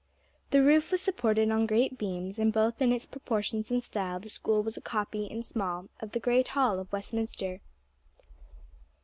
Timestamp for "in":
2.81-2.91, 5.27-5.43